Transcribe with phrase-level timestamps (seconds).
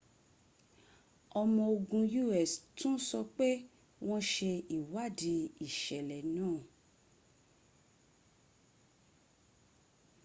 [1.41, 2.05] ọmo ogun
[2.39, 3.47] us tún sọ pé
[4.07, 6.57] wọ́n ṣe ìwádìí ìṣẹ̀lẹ̀ náà